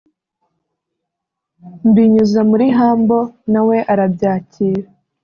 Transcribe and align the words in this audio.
mbinyuza 1.89 2.39
muri 2.49 2.65
Humble 2.77 3.31
nawe 3.51 3.77
arabyakira 3.91 4.87